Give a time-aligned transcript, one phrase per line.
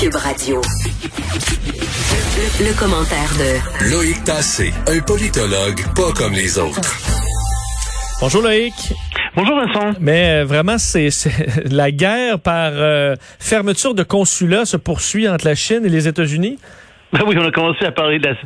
[0.00, 0.62] Cube Radio.
[2.58, 6.96] Le, commentaire de Loïc Tassé, un politologue pas comme les autres.
[8.18, 8.72] Bonjour Loïc.
[9.36, 9.98] Bonjour Vincent.
[10.00, 11.10] Mais euh, vraiment, c'est
[11.70, 16.58] la guerre par euh, fermeture de consulats se poursuit entre la Chine et les États-Unis.
[17.12, 18.36] Ben oui, on a commencé à parler de,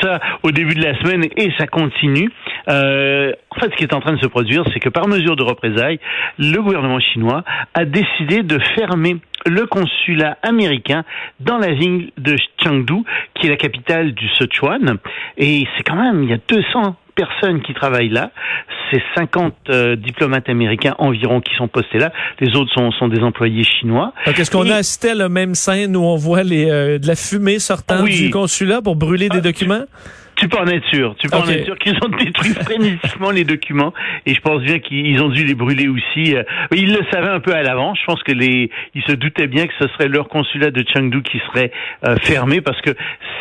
[0.00, 2.30] ça au début de la semaine et ça continue.
[2.68, 5.34] Euh, en fait, ce qui est en train de se produire, c'est que par mesure
[5.34, 5.98] de représailles,
[6.38, 7.42] le gouvernement chinois
[7.74, 11.04] a décidé de fermer le consulat américain
[11.40, 13.02] dans la ville de Chengdu,
[13.34, 14.98] qui est la capitale du Sichuan.
[15.36, 18.30] Et c'est quand même, il y a 200 personnes qui travaillent là.
[18.90, 22.12] C'est 50 euh, diplomates américains environ qui sont postés là.
[22.40, 24.12] Les autres sont, sont des employés chinois.
[24.26, 27.16] Est-ce qu'on a assisté à la même scène où on voit les, euh, de la
[27.16, 29.84] fumée sortant du consulat pour brûler des ah, documents?
[29.84, 31.14] Tu peux en être sûr.
[31.18, 33.92] Tu peux en être sûr qu'ils ont détruit frénétiquement les documents
[34.26, 36.34] et je pense bien qu'ils ont dû les brûler aussi.
[36.34, 37.98] Euh, ils le savaient un peu à l'avance.
[38.00, 41.22] Je pense que les, ils se doutaient bien que ce serait leur consulat de Chengdu
[41.22, 41.70] qui serait
[42.06, 42.90] euh, fermé parce que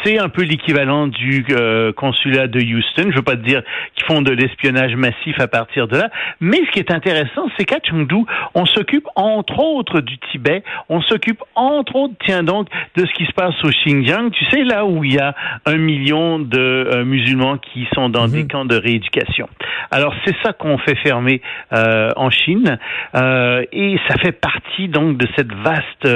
[0.03, 3.09] c'est un peu l'équivalent du euh, consulat de Houston.
[3.11, 3.61] Je veux pas te dire
[3.95, 7.65] qu'ils font de l'espionnage massif à partir de là, mais ce qui est intéressant, c'est
[7.65, 13.05] qu'à Chengdu, on s'occupe entre autres du Tibet, on s'occupe entre autres, tiens donc, de
[13.05, 14.31] ce qui se passe au Xinjiang.
[14.31, 15.35] Tu sais là où il y a
[15.65, 18.47] un million de euh, musulmans qui sont dans des mhm.
[18.47, 19.47] camps de rééducation.
[19.91, 22.77] Alors c'est ça qu'on fait fermer euh, en Chine
[23.15, 26.07] euh, et ça fait partie donc de cette vaste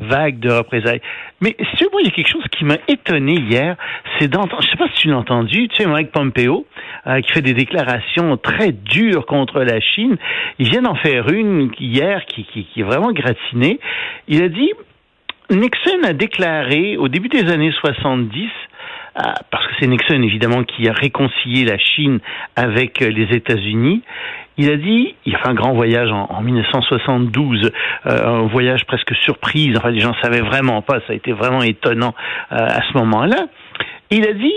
[0.00, 1.00] vague de représailles.
[1.40, 3.76] Mais si tu veux, il y a quelque chose qui m'a étonné hier,
[4.18, 6.66] c'est d'entendre, je sais pas si tu l'as entendu, tu sais Mike Pompeo
[7.22, 10.16] qui fait des déclarations très dures contre la Chine.
[10.58, 13.78] Il vient d'en faire une hier qui, qui, qui est vraiment gratinée.
[14.26, 14.72] Il a dit
[15.50, 18.73] Nixon a déclaré au début des années 70 ah,
[19.14, 22.18] parce que c'est Nixon évidemment qui a réconcilié la Chine
[22.56, 24.02] avec euh, les États-Unis.
[24.56, 27.72] Il a dit, il a fait un grand voyage en, 1972,
[28.06, 29.76] euh, un voyage presque surprise.
[29.76, 31.00] Enfin, les gens savaient vraiment pas.
[31.06, 32.14] Ça a été vraiment étonnant
[32.52, 33.46] euh, à ce moment-là.
[34.10, 34.54] Il a dit,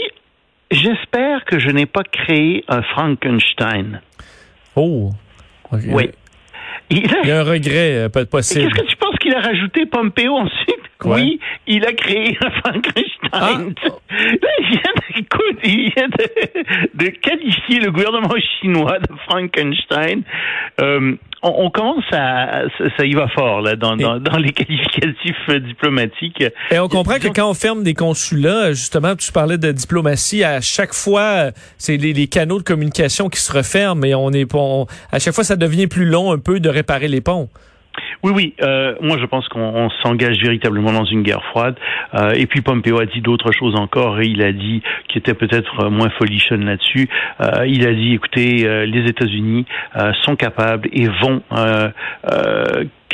[0.70, 4.02] j'espère que je n'ai pas créé un Frankenstein.
[4.76, 5.10] Oh.
[5.72, 6.12] Oui.
[6.90, 8.72] Il, y a un regret, possible.
[8.72, 10.76] Qu'est-ce que tu penses qu'il a rajouté Pompeo ensuite?
[11.04, 13.14] Oui, il a créé un Frankenstein.
[13.32, 13.60] Ah.
[14.10, 16.08] il vient, écoute, il vient
[16.94, 20.24] de, qualifier le gouvernement chinois de Frankenstein.
[20.82, 22.64] Euh, on, commence à,
[22.98, 26.44] ça, y va fort là dans, dans, les qualificatifs diplomatiques.
[26.72, 30.62] Et on comprend que quand on ferme des consulats, justement, tu parlais de diplomatie, à
[30.62, 35.20] chaque fois, c'est les, canaux de communication qui se referment et on est, on, à
[35.20, 37.50] chaque fois, ça devient plus long un peu de réparer les ponts.
[38.24, 38.54] Oui, oui.
[38.62, 41.76] Euh, moi, je pense qu'on s'engage véritablement dans une guerre froide.
[42.14, 44.20] Euh, et puis Pompeo a dit d'autres choses encore.
[44.20, 47.10] Et il a dit, qui était peut-être moins folichonne là-dessus.
[47.42, 49.66] Euh, il a dit, écoutez, les États-Unis
[50.24, 51.42] sont capables et vont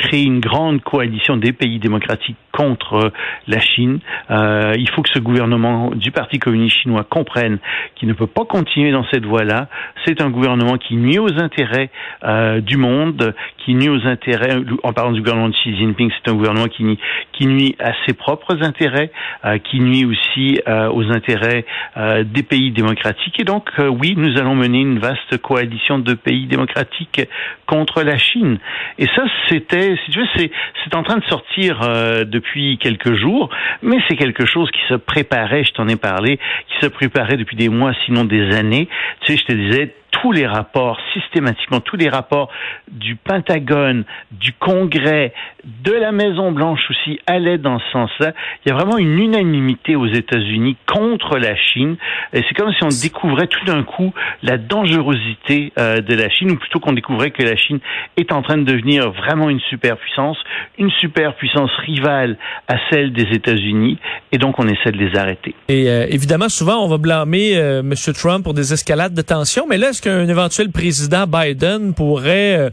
[0.04, 3.12] créer une grande coalition des pays démocratiques contre
[3.48, 3.98] la Chine.
[4.30, 7.58] Euh, il faut que ce gouvernement du Parti communiste chinois comprenne
[7.96, 9.68] qu'il ne peut pas continuer dans cette voie-là.
[10.04, 11.90] C'est un gouvernement qui nuit aux intérêts
[12.22, 13.34] euh, du monde,
[13.64, 16.84] qui nuit aux intérêts, en parlant du gouvernement de Xi Jinping, c'est un gouvernement qui
[16.84, 16.98] nuit,
[17.32, 19.10] qui nuit à ses propres intérêts,
[19.44, 21.64] euh, qui nuit aussi euh, aux intérêts
[21.96, 23.40] euh, des pays démocratiques.
[23.40, 27.22] Et donc, oui, nous allons mener une vaste coalition de pays démocratiques
[27.66, 28.58] contre la Chine.
[28.98, 30.50] Et ça, c'était, si tu veux, c'est,
[30.84, 31.80] c'est en train de sortir
[32.26, 33.50] depuis quelques jours,
[33.82, 36.38] mais c'est quelque chose qui se préparait, je t'en ai parlé,
[36.68, 38.88] qui se préparait depuis des mois, sinon des années.
[39.20, 42.50] Tu sais, je te disais, tous les rapports, systématiquement tous les rapports
[42.90, 45.32] du Pentagone, du Congrès,
[45.64, 48.32] de la Maison Blanche aussi allaient dans ce sens-là.
[48.64, 51.96] Il y a vraiment une unanimité aux États-Unis contre la Chine.
[52.32, 56.52] Et c'est comme si on découvrait tout d'un coup la dangerosité euh, de la Chine,
[56.52, 57.80] ou plutôt qu'on découvrait que la Chine
[58.16, 60.36] est en train de devenir vraiment une superpuissance,
[60.78, 62.36] une superpuissance rivale
[62.68, 63.98] à celle des États-Unis,
[64.32, 65.54] et donc on essaie de les arrêter.
[65.68, 67.94] Et euh, évidemment, souvent on va blâmer euh, M.
[68.14, 72.70] Trump pour des escalades de tension, mais là, est-ce qu'un éventuel président Biden pourrait euh,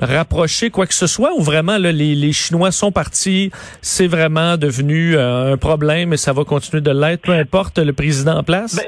[0.00, 3.50] rapprocher quoi que ce soit ou vraiment là, les, les Chinois sont partis,
[3.82, 7.92] c'est vraiment devenu euh, un problème et ça va continuer de l'être, peu importe le
[7.92, 8.76] président en place?
[8.76, 8.86] Ben,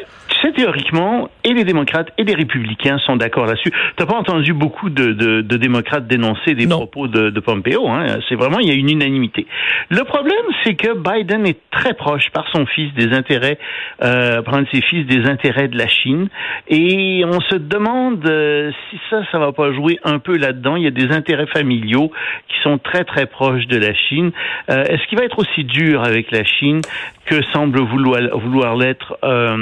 [0.53, 3.73] théoriquement, et les démocrates et les républicains sont d'accord là-dessus.
[3.97, 7.89] T'as pas entendu beaucoup de, de, de démocrates dénoncer des propos de, de Pompeo.
[7.89, 8.07] Hein?
[8.29, 9.47] C'est vraiment, il y a une unanimité.
[9.89, 13.59] Le problème, c'est que Biden est très proche par son fils des intérêts,
[14.03, 16.29] euh, par un de ses fils des intérêts de la Chine,
[16.69, 20.77] et on se demande euh, si ça, ça va pas jouer un peu là-dedans.
[20.77, 22.13] Il y a des intérêts familiaux
[22.49, 24.31] qui sont très très proches de la Chine.
[24.71, 26.81] Euh, Est-ce qu'il va être aussi dur avec la Chine
[27.25, 29.57] que semble vouloir, vouloir l'être euh,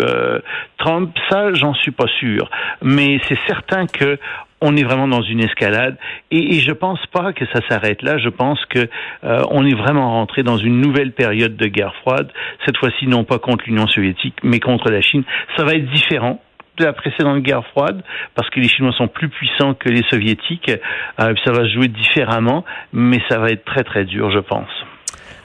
[0.00, 0.40] Euh,
[0.78, 2.50] Trump Ça, j'en suis pas sûr.
[2.82, 4.18] Mais c'est certain que
[4.60, 5.98] on est vraiment dans une escalade
[6.30, 8.16] et, et je pense pas que ça s'arrête là.
[8.16, 8.88] Je pense que
[9.24, 12.30] euh, on est vraiment rentré dans une nouvelle période de guerre froide.
[12.64, 15.24] Cette fois-ci, non pas contre l'Union soviétique, mais contre la Chine.
[15.56, 16.40] Ça va être différent
[16.78, 18.02] de la précédente guerre froide,
[18.34, 20.70] parce que les Chinois sont plus puissants que les Soviétiques.
[21.20, 24.70] Euh, ça va se jouer différemment, mais ça va être très très dur, je pense.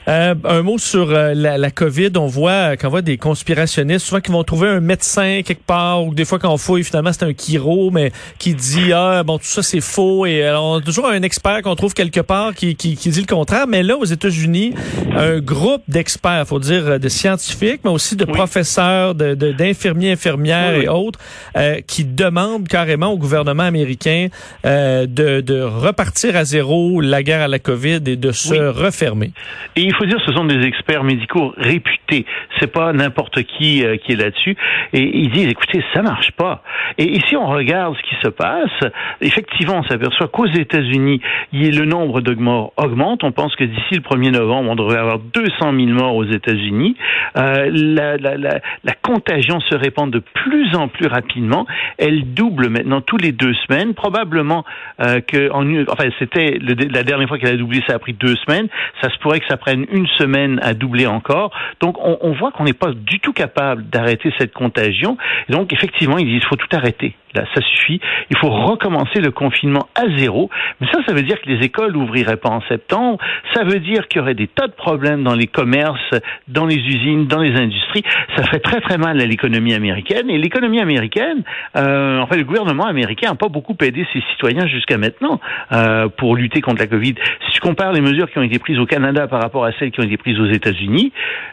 [0.09, 2.09] Euh, un mot sur euh, la, la, COVID.
[2.15, 6.03] On voit quand on voit des conspirationnistes, souvent qui vont trouver un médecin quelque part,
[6.03, 9.37] ou des fois quand on fouille, finalement c'est un chiro, mais qui dit ah bon
[9.37, 10.25] tout ça c'est faux.
[10.25, 13.21] Et alors on a toujours un expert qu'on trouve quelque part qui, qui, qui, dit
[13.21, 13.67] le contraire.
[13.67, 14.73] Mais là aux États-Unis,
[15.15, 20.73] un groupe d'experts, faut dire euh, de scientifiques, mais aussi de professeurs, de d'infirmiers, infirmières
[20.73, 21.19] et autres,
[21.55, 24.29] euh, qui demandent carrément au gouvernement américain
[24.65, 29.33] euh, de, de repartir à zéro la guerre à la COVID et de se refermer.
[29.75, 32.25] Et il faut dire, ce sont des experts médicaux réputés.
[32.59, 34.55] C'est pas n'importe qui euh, qui est là-dessus.
[34.93, 36.63] Et ils disent, écoutez, ça marche pas.
[36.97, 38.91] Et, ici, on regarde ce qui se passe,
[39.21, 43.23] effectivement, on s'aperçoit qu'aux États-Unis, le nombre de morts augmente.
[43.23, 46.95] On pense que d'ici le 1er novembre, on devrait avoir 200 000 morts aux États-Unis.
[47.37, 51.65] Euh, la, la, la, la, contagion se répand de plus en plus rapidement.
[51.97, 53.93] Elle double maintenant tous les deux semaines.
[53.93, 54.65] Probablement
[55.01, 58.35] euh, que, en, enfin, c'était la dernière fois qu'elle a doublé, ça a pris deux
[58.47, 58.67] semaines.
[59.01, 61.51] Ça se pourrait que ça prenne une semaine à doubler encore.
[61.81, 65.17] Donc, on, on voit qu'on n'est pas du tout capable d'arrêter cette contagion.
[65.47, 67.15] Et donc, effectivement, ils disent faut tout arrêter.
[67.35, 67.99] Là, ça suffit.
[68.31, 70.49] Il faut recommencer le confinement à zéro.
[70.81, 73.19] Mais ça, ça veut dire que les écoles n'ouvriraient pas en septembre.
[73.53, 76.13] Ça veut dire qu'il y aurait des tas de problèmes dans les commerces,
[76.47, 78.03] dans les usines, dans les industries.
[78.35, 80.29] Ça ferait très très mal à l'économie américaine.
[80.29, 81.43] Et l'économie américaine,
[81.75, 85.39] euh, en fait, le gouvernement américain n'a pas beaucoup aidé ses citoyens jusqu'à maintenant
[85.71, 87.15] euh, pour lutter contre la Covid.
[87.45, 89.91] Si tu compares les mesures qui ont été prises au Canada par rapport à celles
[89.91, 91.11] qui ont été prises aux États-Unis,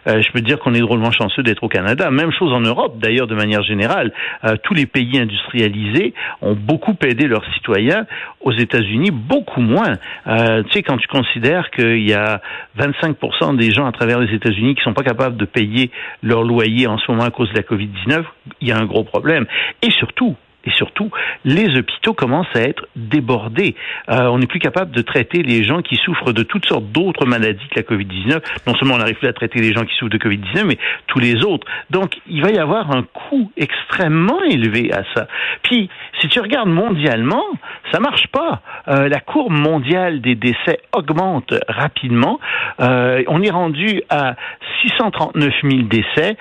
[0.09, 2.11] euh, je peux dire qu'on est drôlement chanceux d'être au Canada.
[2.11, 4.13] Même chose en Europe, d'ailleurs, de manière générale.
[4.45, 5.66] Euh, tous les pays industriels
[6.43, 8.07] ont beaucoup aidé leurs citoyens.
[8.41, 9.95] Aux États-Unis, beaucoup moins.
[10.27, 12.41] Euh, tu sais, quand tu considères qu'il y a
[12.79, 15.91] 25% des gens à travers les États-Unis qui sont pas capables de payer
[16.23, 18.25] leur loyer en ce moment à cause de la COVID-19,
[18.61, 19.47] il y a un gros problème.
[19.83, 20.37] Et surtout,
[20.67, 21.11] et surtout,
[21.45, 23.77] les hôpitaux commencent à être débordés.
[24.11, 27.25] Euh, on n'est plus capable de traiter les gens qui souffrent de toutes sortes d'autres
[27.25, 28.43] maladies que la COVID-19.
[28.67, 31.21] Non seulement on n'arrive plus à traiter les gens qui souffrent de COVID-19, mais tous
[31.21, 31.67] les autres.
[31.91, 35.29] Donc, il va y avoir un coût extrêmement élevé à ça.
[35.63, 35.89] Puis,
[36.21, 37.45] si tu regardes mondialement,
[37.93, 38.61] ça marche pas.
[38.89, 42.41] Euh, la courbe mondiale des décès augmente rapidement.
[42.81, 44.35] Euh, on est rendu à
[44.83, 46.37] 639 000 décès.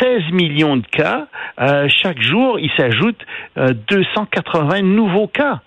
[0.00, 1.26] 16 millions de cas.
[1.60, 3.20] Euh, chaque jour, il s'ajoute
[3.56, 5.60] euh, 280 nouveaux cas.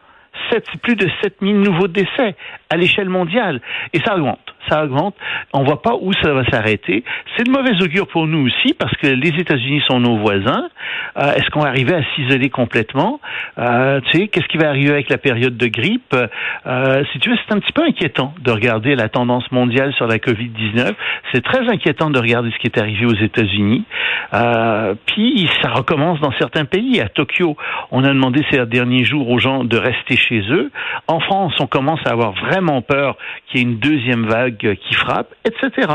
[0.49, 2.35] 7, plus de 7000 nouveaux décès
[2.69, 3.61] à l'échelle mondiale.
[3.93, 5.15] Et ça augmente ça augmente.
[5.53, 7.03] On voit pas où ça va s'arrêter.
[7.35, 10.69] C'est de mauvais augure pour nous aussi parce que les États-Unis sont nos voisins.
[11.17, 13.19] Euh, est-ce qu'on va arriver à s'isoler complètement?
[13.57, 16.15] Euh, Tu sais, qu'est-ce qui va arriver avec la période de grippe?
[16.65, 20.07] Euh, Si tu veux, c'est un petit peu inquiétant de regarder la tendance mondiale sur
[20.07, 20.93] la Covid-19.
[21.33, 23.83] C'est très inquiétant de regarder ce qui est arrivé aux États-Unis.
[25.05, 27.01] Puis ça recommence dans certains pays.
[27.01, 27.57] À Tokyo,
[27.91, 30.71] on a demandé ces derniers jours aux gens de rester chez eux.
[31.07, 33.17] En France, on commence à avoir vraiment peur
[33.47, 35.87] qu'il y ait une deuxième vague qui frappe, etc.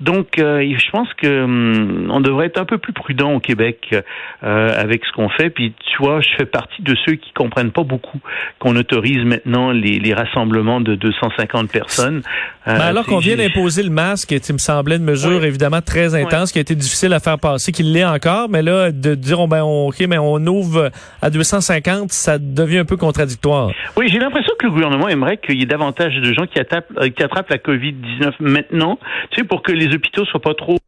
[0.00, 3.94] Donc, euh, je pense que hum, on devrait être un peu plus prudent au Québec
[4.42, 5.48] euh, avec ce qu'on fait.
[5.48, 8.20] Puis, tu vois, je fais partie de ceux qui comprennent pas beaucoup
[8.58, 12.22] qu'on autorise maintenant les, les, rassemblements de 250 personnes.
[12.68, 16.14] Euh, ben alors qu'on vient d'imposer le masque, il me semblait une mesure évidemment très
[16.14, 19.40] intense qui a été difficile à faire passer, qu'il l'est encore, mais là, de dire,
[19.40, 20.90] oh, ben, on, ok, mais on ouvre
[21.22, 23.70] à 250, ça devient un peu contradictoire.
[23.96, 26.92] Oui, j'ai l'impression que le gouvernement aimerait qu'il y ait davantage de gens qui attrapent,
[27.16, 28.98] qui attrapent la COVID-19 maintenant,
[29.30, 30.78] tu sais, pour que les hôpitaux soient pas trop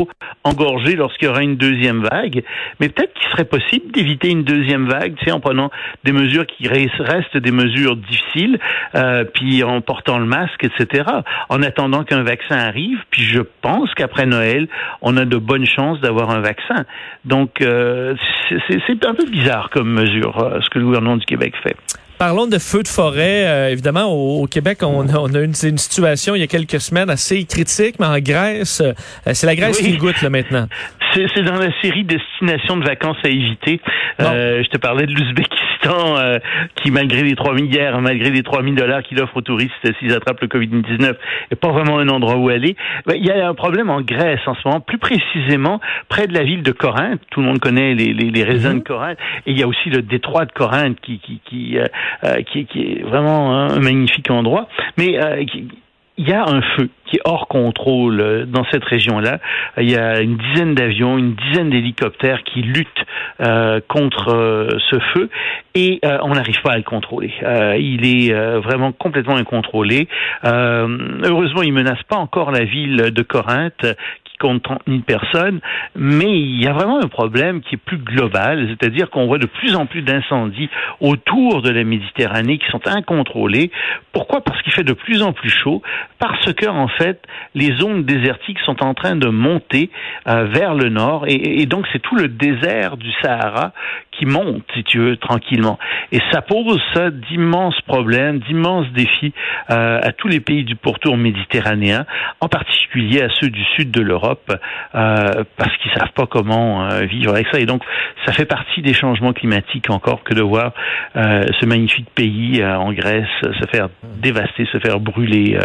[0.44, 2.42] engorgés lorsqu'il y aura une deuxième vague.
[2.80, 5.70] Mais peut-être qu'il serait possible d'éviter une deuxième vague, tu sais, en prenant
[6.04, 8.58] des mesures qui restent des mesures difficiles,
[8.94, 11.04] euh, puis en portant le masque, etc.
[11.48, 14.68] En attendant qu'un vaccin arrive, puis je pense qu'après Noël,
[15.02, 16.84] on a de bonnes chances d'avoir un vaccin.
[17.24, 18.14] Donc, euh,
[18.48, 21.76] c'est un peu bizarre comme mesure, euh, ce que le gouvernement du Québec fait.
[22.18, 23.46] Parlons de feux de forêt.
[23.46, 27.10] Euh, évidemment, au, Québec, on, on a une, une, situation il y a quelques semaines
[27.10, 28.92] assez critique, mais en Grèce, euh,
[29.32, 30.66] c'est la Grèce qui goûte là maintenant.
[31.14, 33.80] C'est dans la série Destinations de vacances à éviter.
[34.20, 36.38] Euh, je te parlais de l'Ouzbékistan euh,
[36.76, 39.72] qui, malgré les 3 000 guerres, malgré les 3 000 dollars qu'il offre aux touristes
[39.98, 42.76] s'ils attrapent le Covid-19, n'est pas vraiment un endroit où aller.
[43.06, 46.34] Ben, il y a un problème en Grèce en ce moment, plus précisément près de
[46.34, 47.20] la ville de Corinthe.
[47.30, 48.82] Tout le monde connaît les, les, les raisins de mhm.
[48.82, 49.18] Corinthe.
[49.46, 52.80] Et il y a aussi le détroit de Corinthe qui, qui, qui, euh, qui, qui,
[52.80, 54.68] est vraiment un magnifique endroit.
[54.96, 55.68] Mais qui,
[56.18, 59.38] il y a un feu qui est hors contrôle euh, dans cette région-là.
[59.78, 62.88] Il y a une dizaine d'avions, une dizaine d'hélicoptères qui luttent
[63.40, 65.30] euh, contre euh, ce feu
[65.74, 67.32] et on n'arrive pas à le contrôler.
[67.78, 70.08] il est vraiment complètement incontrôlé.
[70.42, 73.86] heureusement, il menace pas encore la ville de Corinthe
[74.38, 75.60] compte 30 000 personnes,
[75.96, 79.46] mais il y a vraiment un problème qui est plus global, c'est-à-dire qu'on voit de
[79.46, 80.68] plus en plus d'incendies
[81.00, 83.70] autour de la Méditerranée qui sont incontrôlés.
[84.12, 84.40] Pourquoi?
[84.40, 85.82] Parce qu'il fait de plus en plus chaud,
[86.18, 87.22] parce que en fait,
[87.54, 89.90] les zones désertiques sont en train de monter
[90.26, 93.72] euh, vers le nord, et, et donc c'est tout le désert du Sahara
[94.18, 95.78] qui monte, si tu veux, tranquillement.
[96.12, 99.32] Et ça pose ça d'immenses problèmes, d'immenses défis
[99.70, 102.04] euh, à tous les pays du pourtour méditerranéen,
[102.40, 104.52] en particulier à ceux du sud de l'Europe
[104.94, 107.60] euh, parce qu'ils savent pas comment euh, vivre avec ça.
[107.60, 107.82] Et donc,
[108.26, 110.72] ça fait partie des changements climatiques encore que de voir
[111.14, 113.88] ce magnifique pays en Grèce se faire
[114.20, 115.58] dévaster, se faire brûler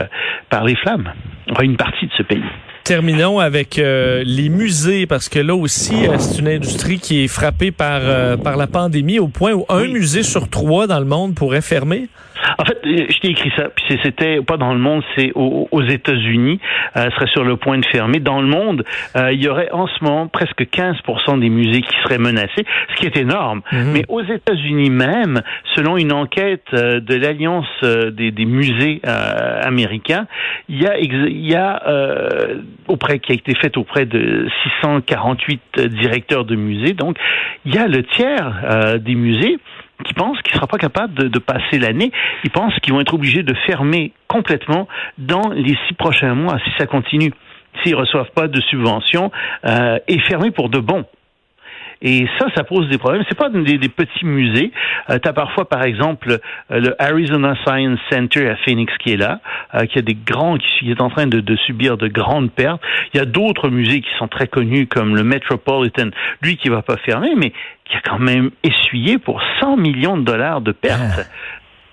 [0.49, 1.11] par les flammes.
[1.51, 2.43] Enfin, une partie de ce pays.
[2.83, 8.01] Terminons avec les musées parce que là aussi c'est une industrie qui est frappée par
[8.39, 12.09] par la pandémie au point où un musée sur trois dans le monde pourrait fermer.
[12.57, 16.59] En fait, je t'ai écrit ça, puis c'était pas dans le monde, c'est aux, États-Unis,
[16.95, 18.19] euh, serait sur le point de fermer.
[18.19, 18.83] Dans le monde,
[19.15, 22.95] euh, il y aurait en ce moment presque 15% des musées qui seraient menacés, ce
[22.95, 23.61] qui est énorme.
[23.71, 23.91] Mhm.
[23.93, 25.41] Mais aux États-Unis même,
[25.75, 30.27] selon une enquête euh, de l'Alliance euh, des, des, musées américains,
[30.69, 31.81] il y a, il y a
[32.87, 34.47] auprès qui a été faite auprès de
[34.81, 37.17] 648 directeurs de musées, donc
[37.65, 39.57] il y a le tiers des musées
[40.03, 42.11] qui pensent qu'ils ne seront pas capables de, passer l'année.
[42.43, 46.71] Ils pensent qu'ils vont être obligés de fermer complètement dans les six prochains mois si
[46.77, 47.31] ça continue,
[47.81, 49.31] s'ils ne reçoivent pas de subventions
[49.65, 51.05] euh, et fermer pour de bon.
[52.03, 53.23] Et ça, ça pose des problèmes.
[53.29, 54.71] C'est pas des, petits musées.
[55.09, 56.39] Euh, tu parfois, par exemple,
[56.71, 59.39] euh, le Arizona Science Center à Phoenix qui est là,
[59.73, 62.81] euh, qui a des grands, qui est en train de, de subir de grandes pertes.
[63.13, 66.09] Il y a d'autres musées qui sont très connus, comme le Metropolitan,
[66.41, 67.53] lui qui va pas fermer, mais
[67.85, 70.99] qui a quand même essuyé pour 100 millions de dollars de pertes.
[71.19, 71.23] Ah.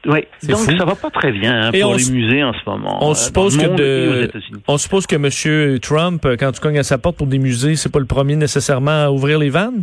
[0.07, 3.05] Oui, donc ça va pas très bien hein, pour les musées en ce moment.
[3.05, 4.31] On euh, suppose que de,
[4.67, 5.79] on suppose que M.
[5.81, 8.37] Trump, euh, quand tu cognes à sa porte pour des musées, c'est pas le premier
[8.37, 9.83] nécessairement à ouvrir les vannes?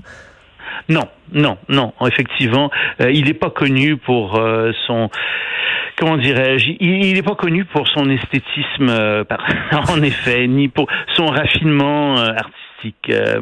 [0.90, 1.94] Non, non, non.
[2.06, 4.42] Effectivement, euh, il n'est pas connu pour
[4.88, 5.10] son
[5.98, 8.90] comment dirais-je, il n'est pas connu pour son esthétisme,
[9.90, 12.67] en effet, ni pour son raffinement artistique
[13.10, 13.42] euh,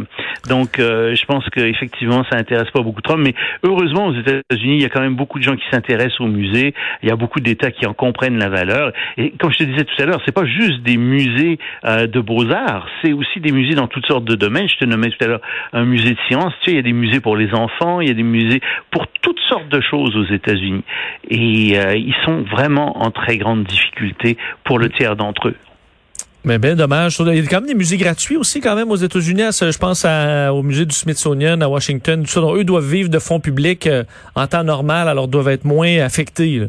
[0.49, 3.21] donc, euh, je pense qu'effectivement, ça intéresse pas beaucoup Trump.
[3.23, 6.27] Mais heureusement, aux États-Unis, il y a quand même beaucoup de gens qui s'intéressent aux
[6.27, 6.73] musées.
[7.03, 8.91] Il y a beaucoup d'États qui en comprennent la valeur.
[9.17, 12.19] Et comme je te disais tout à l'heure, c'est pas juste des musées euh, de
[12.19, 14.67] beaux-arts, c'est aussi des musées dans toutes sortes de domaines.
[14.69, 15.41] Je te nommais tout à l'heure
[15.73, 16.53] un musée de sciences.
[16.61, 18.61] Tu sais, il y a des musées pour les enfants, il y a des musées
[18.91, 20.83] pour toutes sortes de choses aux États-Unis.
[21.29, 25.55] Et ils sont vraiment en très grande difficulté pour le tiers d'entre eux.
[26.45, 27.17] Mais ben dommage.
[27.19, 29.41] Il y a quand même des musées gratuits aussi quand même aux États-Unis.
[29.51, 32.21] Je pense au musée du Smithsonian à Washington.
[32.23, 34.03] Tout ça, eux doivent vivre de fonds publics euh,
[34.35, 36.61] en temps normal, alors doivent être moins affectés.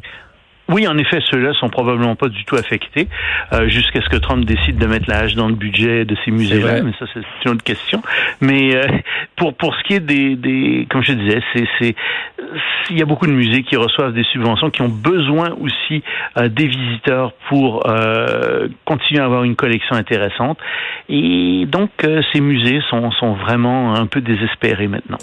[0.68, 3.06] Oui, en effet, ceux-là sont probablement pas du tout affectés
[3.52, 6.82] euh, jusqu'à ce que Trump décide de mettre l'âge dans le budget de ces musées-là.
[6.82, 8.02] Mais ça, c'est une autre question.
[8.40, 8.86] Mais euh,
[9.36, 11.94] pour pour ce qui est des, des comme je disais, c'est c'est
[12.90, 16.02] il y a beaucoup de musées qui reçoivent des subventions, qui ont besoin aussi
[16.36, 20.58] euh, des visiteurs pour euh, continuer à avoir une collection intéressante.
[21.08, 21.90] Et donc,
[22.32, 25.18] ces musées sont sont vraiment un peu désespérés maintenant.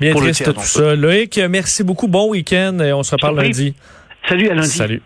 [0.00, 0.96] Bien triste tout ça.
[0.96, 2.08] Loïc, merci beaucoup.
[2.08, 3.74] Bon week-end et on se reparle lundi.
[4.28, 4.68] Salut à lundi.
[4.68, 5.02] Salut.